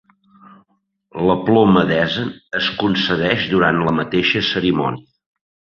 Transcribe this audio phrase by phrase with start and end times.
[1.31, 5.09] La Ploma d'Essen es concedeix durant la mateixa cerimònia.